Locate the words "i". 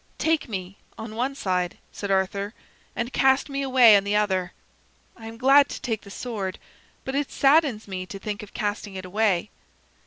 5.15-5.27